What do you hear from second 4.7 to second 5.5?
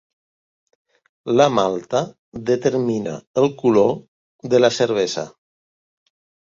cervesa.